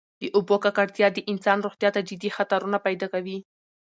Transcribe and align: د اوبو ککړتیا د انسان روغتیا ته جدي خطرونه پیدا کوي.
د 0.21 0.23
اوبو 0.37 0.55
ککړتیا 0.63 1.07
د 1.13 1.19
انسان 1.31 1.57
روغتیا 1.65 1.89
ته 1.95 2.01
جدي 2.09 2.29
خطرونه 2.37 2.77
پیدا 2.85 3.07
کوي. 3.13 3.37